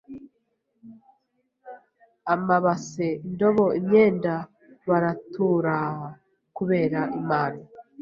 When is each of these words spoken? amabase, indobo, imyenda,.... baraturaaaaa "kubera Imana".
amabase, 2.33 3.07
indobo, 3.27 3.65
imyenda,.... 3.79 4.35
baraturaaaaa 4.89 6.11
"kubera 6.57 7.01
Imana". 7.21 7.61